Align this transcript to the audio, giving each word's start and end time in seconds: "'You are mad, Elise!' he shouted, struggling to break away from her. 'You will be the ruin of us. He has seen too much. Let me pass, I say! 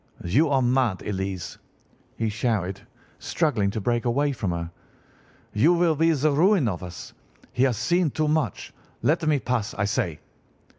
"'You 0.25 0.49
are 0.49 0.63
mad, 0.63 1.03
Elise!' 1.05 1.59
he 2.17 2.29
shouted, 2.29 2.81
struggling 3.19 3.69
to 3.69 3.79
break 3.79 4.03
away 4.05 4.31
from 4.31 4.49
her. 4.49 4.71
'You 5.53 5.75
will 5.75 5.95
be 5.95 6.09
the 6.11 6.31
ruin 6.31 6.67
of 6.67 6.81
us. 6.81 7.13
He 7.53 7.61
has 7.65 7.77
seen 7.77 8.09
too 8.09 8.27
much. 8.27 8.73
Let 9.03 9.27
me 9.27 9.37
pass, 9.39 9.75
I 9.75 9.85
say! 9.85 10.19